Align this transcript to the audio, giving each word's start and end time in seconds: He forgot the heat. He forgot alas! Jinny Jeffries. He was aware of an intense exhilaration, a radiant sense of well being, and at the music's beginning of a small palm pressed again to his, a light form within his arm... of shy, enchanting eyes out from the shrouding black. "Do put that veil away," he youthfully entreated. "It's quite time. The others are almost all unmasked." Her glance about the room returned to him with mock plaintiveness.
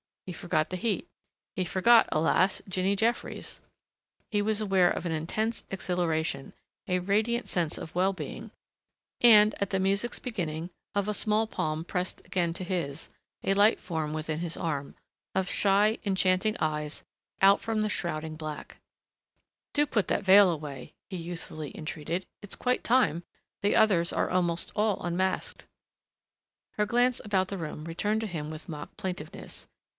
He 0.25 0.33
forgot 0.33 0.69
the 0.69 0.77
heat. 0.77 1.07
He 1.55 1.65
forgot 1.65 2.07
alas! 2.11 2.61
Jinny 2.67 2.95
Jeffries. 2.95 3.59
He 4.31 4.41
was 4.41 4.61
aware 4.61 4.89
of 4.89 5.05
an 5.05 5.11
intense 5.11 5.63
exhilaration, 5.69 6.53
a 6.87 6.99
radiant 6.99 7.47
sense 7.49 7.77
of 7.77 7.93
well 7.93 8.13
being, 8.13 8.49
and 9.19 9.53
at 9.61 9.69
the 9.69 9.79
music's 9.79 10.17
beginning 10.19 10.71
of 10.95 11.07
a 11.07 11.13
small 11.13 11.45
palm 11.45 11.83
pressed 11.83 12.21
again 12.25 12.53
to 12.53 12.63
his, 12.63 13.09
a 13.43 13.53
light 13.53 13.77
form 13.79 14.13
within 14.13 14.39
his 14.39 14.55
arm... 14.55 14.95
of 15.35 15.49
shy, 15.49 15.99
enchanting 16.05 16.55
eyes 16.59 17.03
out 17.41 17.61
from 17.61 17.81
the 17.81 17.89
shrouding 17.89 18.35
black. 18.35 18.77
"Do 19.73 19.85
put 19.85 20.07
that 20.07 20.23
veil 20.23 20.49
away," 20.49 20.93
he 21.09 21.17
youthfully 21.17 21.77
entreated. 21.77 22.25
"It's 22.41 22.55
quite 22.55 22.83
time. 22.83 23.23
The 23.61 23.75
others 23.75 24.11
are 24.13 24.31
almost 24.31 24.71
all 24.75 24.99
unmasked." 25.03 25.65
Her 26.71 26.87
glance 26.87 27.19
about 27.23 27.49
the 27.49 27.57
room 27.57 27.83
returned 27.83 28.21
to 28.21 28.27
him 28.27 28.49
with 28.49 28.69
mock 28.69 28.95
plaintiveness. 28.97 29.67